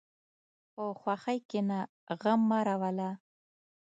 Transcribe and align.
په 0.73 0.83
خوښۍ 0.99 1.37
کښېنه، 1.49 1.79
غم 2.21 2.41
مه 2.49 2.59
راوله. 2.67 3.09